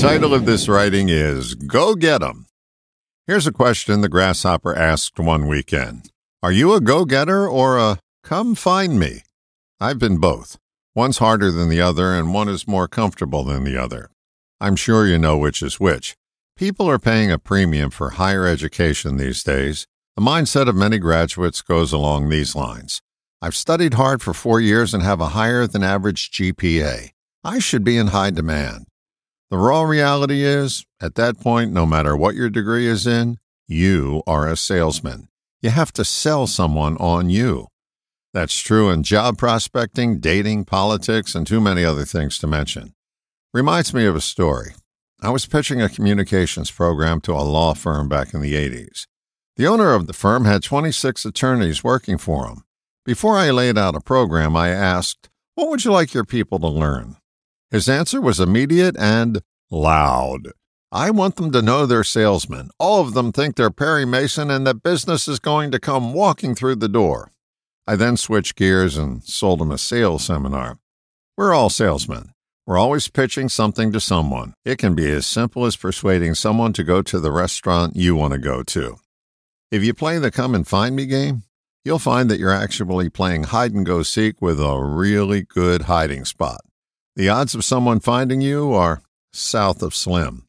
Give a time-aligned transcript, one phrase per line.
[0.00, 2.46] title of this writing is Go Get 'em.
[3.26, 6.10] Here's a question the grasshopper asked one weekend
[6.42, 9.24] Are you a go getter or a come find me?
[9.78, 10.56] I've been both.
[10.94, 14.08] One's harder than the other, and one is more comfortable than the other.
[14.58, 16.16] I'm sure you know which is which.
[16.56, 19.86] People are paying a premium for higher education these days.
[20.16, 23.02] The mindset of many graduates goes along these lines.
[23.42, 27.10] I've studied hard for four years and have a higher than average GPA.
[27.44, 28.86] I should be in high demand.
[29.50, 34.22] The raw reality is, at that point, no matter what your degree is in, you
[34.24, 35.28] are a salesman.
[35.60, 37.66] You have to sell someone on you.
[38.32, 42.94] That's true in job prospecting, dating, politics, and too many other things to mention.
[43.52, 44.74] Reminds me of a story.
[45.20, 49.08] I was pitching a communications program to a law firm back in the 80s.
[49.56, 52.62] The owner of the firm had 26 attorneys working for him.
[53.04, 56.68] Before I laid out a program, I asked, What would you like your people to
[56.68, 57.16] learn?
[57.70, 60.48] His answer was immediate and loud.
[60.92, 62.70] I want them to know they're salesmen.
[62.78, 66.54] All of them think they're Perry Mason and that business is going to come walking
[66.54, 67.30] through the door.
[67.86, 70.78] I then switched gears and sold them a sales seminar.
[71.36, 72.32] We're all salesmen.
[72.66, 74.54] We're always pitching something to someone.
[74.64, 78.32] It can be as simple as persuading someone to go to the restaurant you want
[78.32, 78.96] to go to.
[79.70, 81.44] If you play the come and find me game,
[81.84, 86.24] you'll find that you're actually playing hide and go seek with a really good hiding
[86.24, 86.60] spot.
[87.16, 90.46] The odds of someone finding you are south of slim.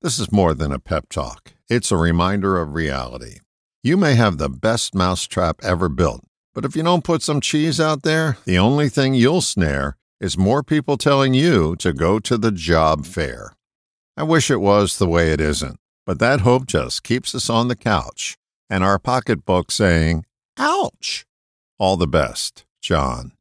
[0.00, 3.38] This is more than a pep talk, it's a reminder of reality.
[3.82, 7.80] You may have the best mousetrap ever built, but if you don't put some cheese
[7.80, 12.38] out there, the only thing you'll snare is more people telling you to go to
[12.38, 13.52] the job fair.
[14.16, 17.68] I wish it was the way it isn't, but that hope just keeps us on
[17.68, 18.36] the couch
[18.70, 20.24] and our pocketbook saying,
[20.58, 21.26] Ouch!
[21.78, 23.32] All the best, John.